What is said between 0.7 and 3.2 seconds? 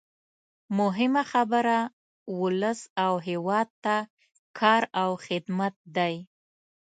مهمه خبره ولس او